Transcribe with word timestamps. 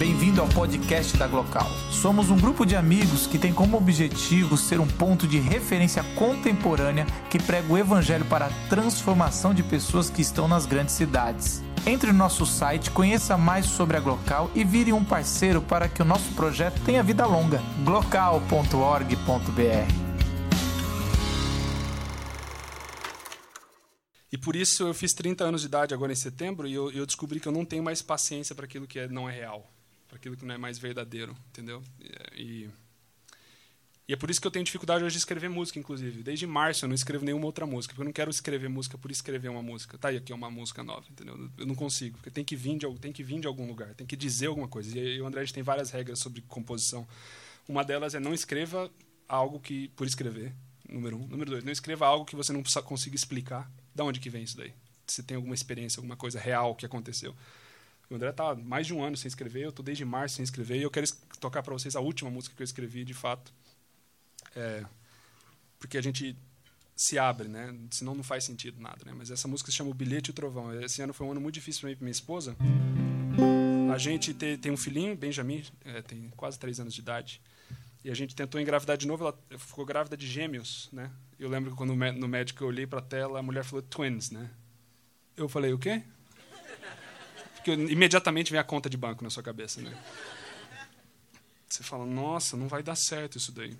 Bem-vindo 0.00 0.40
ao 0.40 0.48
podcast 0.48 1.14
da 1.18 1.26
Glocal. 1.26 1.68
Somos 1.90 2.30
um 2.30 2.36
grupo 2.38 2.64
de 2.64 2.74
amigos 2.74 3.26
que 3.26 3.38
tem 3.38 3.52
como 3.52 3.76
objetivo 3.76 4.56
ser 4.56 4.80
um 4.80 4.86
ponto 4.86 5.28
de 5.28 5.38
referência 5.38 6.02
contemporânea 6.16 7.04
que 7.28 7.38
prega 7.38 7.70
o 7.70 7.76
evangelho 7.76 8.24
para 8.24 8.46
a 8.46 8.68
transformação 8.70 9.52
de 9.52 9.62
pessoas 9.62 10.08
que 10.08 10.22
estão 10.22 10.48
nas 10.48 10.64
grandes 10.64 10.94
cidades. 10.94 11.62
Entre 11.86 12.10
no 12.12 12.16
nosso 12.16 12.46
site, 12.46 12.90
conheça 12.90 13.36
mais 13.36 13.66
sobre 13.66 13.94
a 13.94 14.00
Glocal 14.00 14.50
e 14.54 14.64
vire 14.64 14.90
um 14.90 15.04
parceiro 15.04 15.60
para 15.60 15.86
que 15.86 16.00
o 16.00 16.04
nosso 16.06 16.32
projeto 16.32 16.80
tenha 16.82 17.02
vida 17.02 17.26
longa. 17.26 17.62
glocal.org.br 17.84 19.14
E 24.32 24.38
por 24.38 24.56
isso 24.56 24.84
eu 24.84 24.94
fiz 24.94 25.12
30 25.12 25.44
anos 25.44 25.60
de 25.60 25.66
idade 25.66 25.92
agora 25.92 26.10
em 26.10 26.16
setembro 26.16 26.66
e 26.66 26.72
eu, 26.72 26.90
eu 26.90 27.04
descobri 27.04 27.38
que 27.38 27.46
eu 27.46 27.52
não 27.52 27.66
tenho 27.66 27.82
mais 27.82 28.00
paciência 28.00 28.54
para 28.54 28.64
aquilo 28.64 28.86
que 28.86 28.98
é, 28.98 29.06
não 29.06 29.28
é 29.28 29.32
real 29.34 29.70
para 30.10 30.16
aquilo 30.16 30.36
que 30.36 30.44
não 30.44 30.54
é 30.54 30.58
mais 30.58 30.76
verdadeiro, 30.76 31.36
entendeu? 31.50 31.80
E, 32.34 32.68
e 34.08 34.12
é 34.12 34.16
por 34.16 34.28
isso 34.28 34.40
que 34.40 34.46
eu 34.46 34.50
tenho 34.50 34.64
dificuldade 34.64 35.04
hoje 35.04 35.12
de 35.12 35.18
escrever 35.18 35.48
música, 35.48 35.78
inclusive. 35.78 36.24
Desde 36.24 36.44
março 36.48 36.84
eu 36.84 36.88
não 36.88 36.96
escrevo 36.96 37.24
nenhuma 37.24 37.46
outra 37.46 37.64
música, 37.64 37.94
porque 37.94 38.02
eu 38.02 38.06
não 38.06 38.12
quero 38.12 38.28
escrever 38.28 38.68
música 38.68 38.98
por 38.98 39.08
escrever 39.12 39.48
uma 39.48 39.62
música. 39.62 39.96
Tá 39.96 40.08
aí 40.08 40.16
aqui 40.16 40.32
é 40.32 40.34
uma 40.34 40.50
música 40.50 40.82
nova, 40.82 41.06
entendeu? 41.08 41.48
Eu 41.56 41.64
não 41.64 41.76
consigo, 41.76 42.16
porque 42.16 42.28
tem 42.28 42.44
que 42.44 42.56
vir 42.56 42.76
de, 42.76 42.92
tem 42.98 43.12
que 43.12 43.22
vir 43.22 43.40
de 43.40 43.46
algum 43.46 43.68
lugar, 43.68 43.94
tem 43.94 44.04
que 44.04 44.16
dizer 44.16 44.46
alguma 44.46 44.66
coisa. 44.66 44.98
E 44.98 45.20
o 45.20 45.26
André 45.26 45.44
tem 45.44 45.62
várias 45.62 45.92
regras 45.92 46.18
sobre 46.18 46.40
composição. 46.42 47.06
Uma 47.68 47.84
delas 47.84 48.16
é 48.16 48.18
não 48.18 48.34
escreva 48.34 48.90
algo 49.28 49.60
que 49.60 49.88
por 49.90 50.08
escrever, 50.08 50.52
número 50.88 51.16
um. 51.16 51.26
Número 51.28 51.52
dois, 51.52 51.62
não 51.62 51.70
escreva 51.70 52.04
algo 52.04 52.24
que 52.24 52.34
você 52.34 52.52
não 52.52 52.64
consiga 52.84 53.14
explicar. 53.14 53.70
Da 53.94 54.02
onde 54.02 54.18
que 54.18 54.28
vem 54.28 54.42
isso 54.42 54.56
daí? 54.56 54.74
Se 55.06 55.22
tem 55.22 55.36
alguma 55.36 55.54
experiência, 55.54 56.00
alguma 56.00 56.16
coisa 56.16 56.40
real 56.40 56.74
que 56.74 56.84
aconteceu. 56.84 57.32
O 58.10 58.16
André 58.16 58.30
está 58.30 58.56
mais 58.56 58.88
de 58.88 58.92
um 58.92 59.02
ano 59.04 59.16
sem 59.16 59.28
escrever, 59.28 59.62
eu 59.62 59.70
estou 59.70 59.84
desde 59.84 60.04
março 60.04 60.36
sem 60.36 60.42
escrever, 60.42 60.78
e 60.78 60.82
eu 60.82 60.90
quero 60.90 61.06
tocar 61.38 61.62
para 61.62 61.72
vocês 61.72 61.94
a 61.94 62.00
última 62.00 62.28
música 62.28 62.56
que 62.56 62.60
eu 62.60 62.64
escrevi, 62.64 63.04
de 63.04 63.14
fato. 63.14 63.54
É, 64.56 64.84
porque 65.78 65.96
a 65.96 66.02
gente 66.02 66.36
se 66.96 67.18
abre, 67.20 67.46
né? 67.46 67.72
Senão 67.88 68.14
não 68.14 68.24
faz 68.24 68.42
sentido 68.42 68.80
nada, 68.80 68.98
né? 69.06 69.12
Mas 69.16 69.30
essa 69.30 69.46
música 69.46 69.70
se 69.70 69.76
chama 69.76 69.90
O 69.90 69.94
Bilhete 69.94 70.30
e 70.30 70.32
o 70.32 70.34
Trovão. 70.34 70.74
Esse 70.82 71.00
ano 71.00 71.14
foi 71.14 71.24
um 71.24 71.30
ano 71.30 71.40
muito 71.40 71.54
difícil 71.54 71.82
para 71.82 71.90
mim 71.90 71.96
e 71.98 72.02
minha 72.02 72.10
esposa. 72.10 72.56
A 73.94 73.96
gente 73.96 74.34
te, 74.34 74.56
tem 74.56 74.72
um 74.72 74.76
filhinho, 74.76 75.16
Benjamin, 75.16 75.64
é, 75.84 76.02
tem 76.02 76.30
quase 76.36 76.58
três 76.58 76.80
anos 76.80 76.92
de 76.92 77.00
idade. 77.00 77.40
E 78.04 78.10
a 78.10 78.14
gente 78.14 78.34
tentou 78.34 78.60
engravidar 78.60 78.96
de 78.96 79.06
novo, 79.06 79.24
ela 79.24 79.38
ficou 79.56 79.86
grávida 79.86 80.16
de 80.16 80.26
gêmeos, 80.26 80.88
né? 80.92 81.12
Eu 81.38 81.48
lembro 81.48 81.70
que 81.70 81.76
quando 81.76 81.94
no 81.94 82.28
médico 82.28 82.64
eu 82.64 82.68
olhei 82.68 82.86
para 82.86 82.98
a 82.98 83.02
tela, 83.02 83.38
a 83.38 83.42
mulher 83.42 83.62
falou 83.62 83.82
twins, 83.82 84.30
né? 84.30 84.50
Eu 85.36 85.48
falei, 85.48 85.72
o 85.72 85.78
quê? 85.78 86.02
Porque 87.62 87.72
imediatamente 87.72 88.50
vem 88.50 88.60
a 88.60 88.64
conta 88.64 88.88
de 88.88 88.96
banco 88.96 89.22
na 89.22 89.30
sua 89.30 89.42
cabeça, 89.42 89.80
né? 89.80 89.92
Você 91.68 91.82
fala, 91.82 92.04
nossa, 92.04 92.56
não 92.56 92.66
vai 92.66 92.82
dar 92.82 92.96
certo 92.96 93.38
isso 93.38 93.52
daí. 93.52 93.76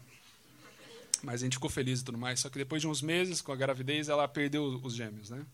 Mas 1.23 1.43
a 1.43 1.45
gente 1.45 1.55
ficou 1.55 1.69
feliz 1.69 2.01
e 2.01 2.05
tudo 2.05 2.17
mais. 2.17 2.41
Só 2.41 2.49
que 2.49 2.59
depois 2.59 2.81
de 2.81 2.89
uns 2.89 3.03
meses, 3.03 3.41
com 3.41 3.53
a 3.53 3.57
gravidez, 3.57 4.09
ela 4.09 4.29
perdeu 4.29 4.81
os 4.83 4.95
gêmeos, 4.95 5.31
né? 5.31 5.45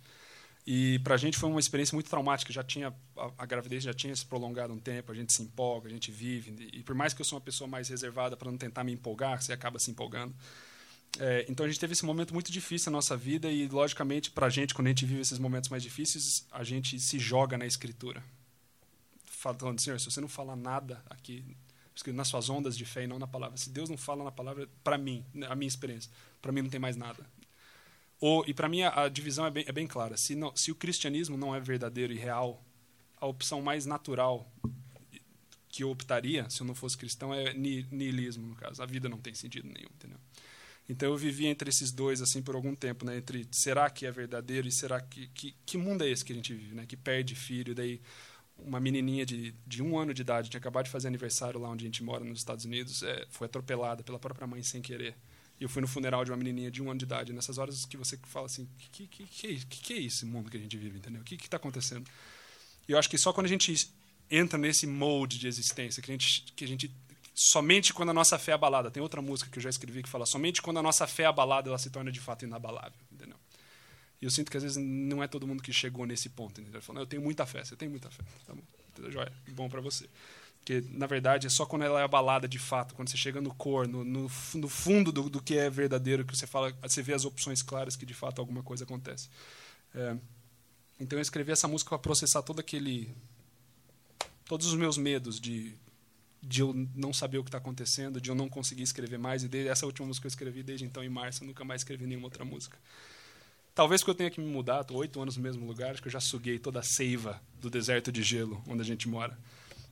E 0.66 0.98
para 0.98 1.14
a 1.14 1.16
gente 1.16 1.38
foi 1.38 1.48
uma 1.48 1.60
experiência 1.60 1.94
muito 1.94 2.10
traumática. 2.10 2.52
Já 2.52 2.64
tinha 2.64 2.92
a, 3.16 3.30
a, 3.38 3.46
gravidez 3.46 3.84
já 3.84 3.94
tinha 3.94 4.14
se 4.14 4.26
prolongado 4.26 4.72
um 4.72 4.78
tempo. 4.78 5.12
A 5.12 5.14
gente 5.14 5.32
se 5.32 5.42
empolga, 5.42 5.88
a 5.88 5.90
gente 5.90 6.10
vive. 6.10 6.68
E 6.72 6.82
por 6.82 6.94
mais 6.94 7.14
que 7.14 7.20
eu 7.20 7.24
sou 7.24 7.38
uma 7.38 7.44
pessoa 7.44 7.68
mais 7.68 7.88
reservada 7.88 8.36
para 8.36 8.50
não 8.50 8.58
tentar 8.58 8.82
me 8.82 8.92
empolgar, 8.92 9.40
você 9.40 9.52
acaba 9.52 9.78
se 9.78 9.90
empolgando. 9.90 10.34
É, 11.18 11.46
então 11.48 11.64
a 11.64 11.68
gente 11.68 11.80
teve 11.80 11.92
esse 11.92 12.04
momento 12.04 12.34
muito 12.34 12.52
difícil 12.52 12.90
na 12.90 12.98
nossa 12.98 13.16
vida 13.16 13.50
e, 13.50 13.66
logicamente, 13.68 14.30
para 14.30 14.46
a 14.46 14.50
gente, 14.50 14.74
quando 14.74 14.86
a 14.86 14.90
gente 14.90 15.06
vive 15.06 15.20
esses 15.20 15.38
momentos 15.38 15.70
mais 15.70 15.82
difíceis, 15.82 16.46
a 16.50 16.62
gente 16.62 16.98
se 17.00 17.18
joga 17.18 17.56
na 17.56 17.66
escritura. 17.66 18.22
Falando, 19.24 19.80
Senhor, 19.80 19.98
se 19.98 20.10
você 20.10 20.20
não 20.20 20.28
falar 20.28 20.56
nada 20.56 21.02
aqui, 21.08 21.44
nas 22.08 22.28
suas 22.28 22.50
ondas 22.50 22.76
de 22.76 22.84
fé 22.84 23.04
e 23.04 23.06
não 23.06 23.18
na 23.18 23.26
palavra, 23.26 23.56
se 23.56 23.70
Deus 23.70 23.88
não 23.88 23.96
fala 23.96 24.24
na 24.24 24.32
palavra, 24.32 24.68
para 24.84 24.98
mim, 24.98 25.24
a 25.48 25.54
minha 25.54 25.68
experiência, 25.68 26.10
para 26.42 26.52
mim 26.52 26.62
não 26.62 26.70
tem 26.70 26.80
mais 26.80 26.96
nada. 26.96 27.26
Ou, 28.20 28.44
e 28.46 28.54
para 28.54 28.68
mim 28.68 28.82
a, 28.82 29.04
a, 29.04 29.08
divisão 29.08 29.46
é 29.46 29.50
bem, 29.50 29.64
é 29.66 29.72
bem 29.72 29.86
clara. 29.86 30.16
Se, 30.16 30.34
não, 30.34 30.54
se 30.56 30.70
o 30.70 30.74
cristianismo 30.74 31.36
não 31.36 31.54
é 31.54 31.60
verdadeiro 31.60 32.12
e 32.12 32.16
real, 32.16 32.62
a 33.18 33.26
opção 33.26 33.62
mais 33.62 33.86
natural 33.86 34.50
que 35.68 35.82
eu 35.82 35.90
optaria, 35.90 36.48
se 36.48 36.62
eu 36.62 36.66
não 36.66 36.74
fosse 36.74 36.96
cristão, 36.96 37.34
é 37.34 37.52
niilismo, 37.52 38.46
no 38.46 38.54
caso. 38.56 38.82
A 38.82 38.86
vida 38.86 39.08
não 39.08 39.18
tem 39.18 39.34
sentido 39.34 39.66
nenhum, 39.66 39.90
entendeu? 39.94 40.18
Então 40.88 41.10
eu 41.10 41.16
vivi 41.16 41.46
entre 41.46 41.68
esses 41.68 41.90
dois 41.90 42.22
assim 42.22 42.40
por 42.42 42.54
algum 42.54 42.74
tempo, 42.74 43.04
né? 43.04 43.16
Entre 43.16 43.46
será 43.50 43.90
que 43.90 44.06
é 44.06 44.10
verdadeiro 44.10 44.68
e 44.68 44.72
será 44.72 45.00
que 45.00 45.28
que, 45.28 45.54
que 45.64 45.76
mundo 45.76 46.04
é 46.04 46.08
esse 46.08 46.24
que 46.24 46.32
a 46.32 46.36
gente 46.36 46.54
vive, 46.54 46.74
né? 46.74 46.86
Que 46.86 46.96
perde 46.96 47.34
filho, 47.34 47.74
daí 47.74 48.00
uma 48.58 48.80
menininha 48.80 49.26
de, 49.26 49.54
de 49.66 49.82
um 49.82 49.98
ano 49.98 50.14
de 50.14 50.22
idade 50.22 50.48
tinha 50.48 50.58
acabado 50.58 50.86
de 50.86 50.90
fazer 50.90 51.08
aniversário 51.08 51.60
lá 51.60 51.68
onde 51.68 51.84
a 51.84 51.88
gente 51.88 52.02
mora 52.02 52.24
nos 52.24 52.38
Estados 52.38 52.64
Unidos, 52.64 53.02
é, 53.02 53.26
foi 53.30 53.46
atropelada 53.46 54.02
pela 54.02 54.18
própria 54.18 54.46
mãe 54.46 54.62
sem 54.62 54.80
querer. 54.80 55.14
E 55.60 55.64
eu 55.64 55.68
fui 55.68 55.80
no 55.80 55.88
funeral 55.88 56.24
de 56.24 56.30
uma 56.30 56.36
menininha 56.36 56.70
de 56.70 56.82
um 56.82 56.90
ano 56.90 56.98
de 56.98 57.04
idade. 57.04 57.32
Nessas 57.32 57.58
horas 57.58 57.84
que 57.86 57.96
você 57.96 58.18
fala 58.24 58.46
assim, 58.46 58.68
que 58.92 59.06
que 59.06 59.26
que, 59.26 59.46
é 59.46 59.54
que, 59.54 59.80
que 59.80 59.92
é 59.94 60.02
esse 60.02 60.24
mundo 60.24 60.50
que 60.50 60.56
a 60.56 60.60
gente 60.60 60.76
vive, 60.76 60.98
entendeu? 60.98 61.20
O 61.20 61.24
que 61.24 61.34
está 61.34 61.56
acontecendo? 61.56 62.08
E 62.88 62.92
eu 62.92 62.98
acho 62.98 63.08
que 63.08 63.18
só 63.18 63.32
quando 63.32 63.46
a 63.46 63.48
gente 63.48 63.90
entra 64.30 64.58
nesse 64.58 64.86
molde 64.86 65.38
de 65.38 65.46
existência 65.46 66.02
que 66.02 66.10
a 66.10 66.14
gente 66.14 66.44
que 66.54 66.64
a 66.64 66.68
gente 66.68 66.92
somente 67.36 67.92
quando 67.92 68.08
a 68.08 68.14
nossa 68.14 68.38
fé 68.38 68.52
é 68.52 68.54
abalada. 68.54 68.90
Tem 68.90 69.02
outra 69.02 69.20
música 69.20 69.50
que 69.50 69.58
eu 69.58 69.62
já 69.62 69.68
escrevi 69.68 70.02
que 70.02 70.08
fala: 70.08 70.24
somente 70.24 70.62
quando 70.62 70.78
a 70.78 70.82
nossa 70.82 71.06
fé 71.06 71.24
é 71.24 71.26
abalada, 71.26 71.68
ela 71.68 71.78
se 71.78 71.90
torna 71.90 72.10
de 72.10 72.18
fato 72.18 72.46
inabalável. 72.46 72.98
Entendeu? 73.12 73.36
E 74.20 74.24
eu 74.24 74.30
sinto 74.30 74.50
que 74.50 74.56
às 74.56 74.62
vezes 74.62 74.78
não 74.78 75.22
é 75.22 75.28
todo 75.28 75.46
mundo 75.46 75.62
que 75.62 75.72
chegou 75.72 76.06
nesse 76.06 76.30
ponto. 76.30 76.58
Entendeu? 76.60 76.80
Falando, 76.80 77.02
eu 77.02 77.06
tenho 77.06 77.22
muita 77.22 77.44
fé, 77.44 77.62
você 77.62 77.76
tem 77.76 77.88
muita 77.88 78.10
fé. 78.10 78.24
Tá 78.46 78.54
bom, 78.54 78.62
entendeu? 78.88 79.12
Joia, 79.12 79.32
bom 79.48 79.68
para 79.68 79.82
você. 79.82 80.08
Porque, 80.58 80.82
na 80.90 81.06
verdade, 81.06 81.46
é 81.46 81.50
só 81.50 81.64
quando 81.64 81.82
ela 81.82 82.00
é 82.00 82.04
abalada 82.04 82.48
de 82.48 82.58
fato, 82.58 82.92
quando 82.94 83.08
você 83.08 83.16
chega 83.16 83.40
no 83.40 83.54
cor, 83.54 83.86
no, 83.86 84.02
no, 84.02 84.22
no 84.54 84.68
fundo 84.68 85.12
do, 85.12 85.30
do, 85.30 85.40
que 85.40 85.56
é 85.56 85.70
verdadeiro, 85.70 86.24
que 86.24 86.36
você 86.36 86.44
fala, 86.44 86.76
você 86.82 87.02
vê 87.02 87.14
as 87.14 87.24
opções 87.24 87.62
claras 87.62 87.94
que 87.94 88.04
de 88.04 88.14
fato 88.14 88.40
alguma 88.40 88.64
coisa 88.64 88.82
acontece. 88.82 89.28
É, 89.94 90.16
então 90.98 91.16
eu 91.16 91.22
escrevi 91.22 91.52
essa 91.52 91.68
música 91.68 91.90
para 91.90 91.98
processar 91.98 92.42
todo 92.42 92.58
aquele. 92.58 93.14
todos 94.46 94.66
os 94.66 94.74
meus 94.74 94.98
medos 94.98 95.38
de 95.38 95.72
de 96.46 96.60
eu 96.60 96.72
não 96.94 97.12
saber 97.12 97.38
o 97.38 97.42
que 97.42 97.48
está 97.48 97.58
acontecendo, 97.58 98.20
de 98.20 98.30
eu 98.30 98.34
não 98.34 98.48
conseguir 98.48 98.82
escrever 98.82 99.18
mais. 99.18 99.42
E 99.42 99.48
desde, 99.48 99.68
essa 99.68 99.84
última 99.84 100.06
música 100.06 100.22
que 100.22 100.26
eu 100.26 100.30
escrevi 100.30 100.62
desde 100.62 100.84
então, 100.84 101.02
em 101.02 101.08
março, 101.08 101.42
eu 101.42 101.48
nunca 101.48 101.64
mais 101.64 101.80
escrevi 101.80 102.06
nenhuma 102.06 102.26
outra 102.26 102.44
música. 102.44 102.78
Talvez 103.74 104.00
porque 104.00 104.12
eu 104.12 104.14
tenha 104.14 104.30
que 104.30 104.40
me 104.40 104.46
mudar, 104.46 104.80
estou 104.80 104.96
oito 104.98 105.20
anos 105.20 105.36
no 105.36 105.42
mesmo 105.42 105.66
lugar, 105.66 105.90
acho 105.90 106.00
que 106.00 106.08
eu 106.08 106.12
já 106.12 106.20
suguei 106.20 106.58
toda 106.58 106.80
a 106.80 106.82
seiva 106.82 107.42
do 107.60 107.68
deserto 107.68 108.10
de 108.10 108.22
gelo 108.22 108.62
onde 108.66 108.80
a 108.80 108.84
gente 108.84 109.08
mora. 109.08 109.36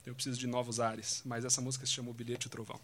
Eu 0.07 0.15
preciso 0.15 0.39
de 0.39 0.47
novos 0.47 0.81
ares, 0.81 1.23
mas 1.25 1.45
essa 1.45 1.61
música 1.61 1.85
se 1.85 1.93
chama 1.93 2.11
O 2.11 2.15
Bilhete 2.15 2.47
e 2.47 2.49
o 2.49 2.51
Trovão. 2.51 2.81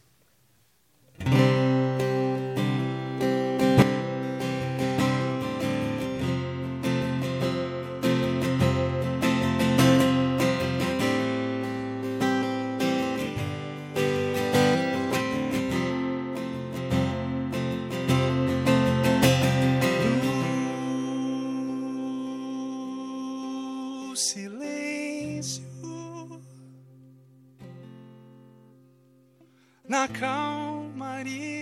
Na 30.00 30.08
calmaria 30.08 31.60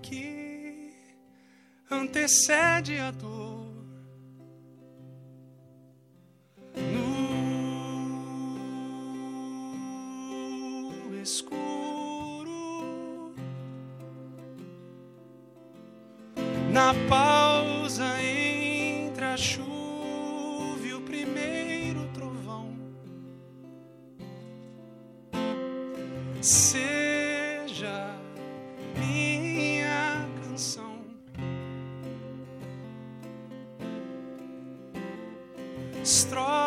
que 0.00 0.94
antecede 1.90 3.00
a 3.00 3.10
dor. 3.10 3.66
No 11.02 11.20
escuro, 11.20 12.54
na 16.72 16.94
pausa 17.08 18.06
entre 18.22 19.24
a 19.24 19.36
chuva 19.36 19.77
estrofe, 36.08 36.57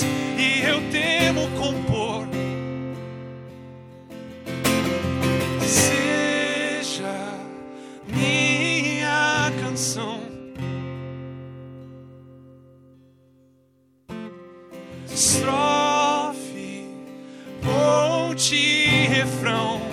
e 0.00 0.62
eu 0.62 0.80
temo 0.90 1.48
compor. 1.58 2.26
Seja 5.60 7.34
minha 8.06 9.52
canção. 9.60 10.20
Estrofe, 15.12 16.88
ponte, 17.60 18.86
refrão. 19.08 19.91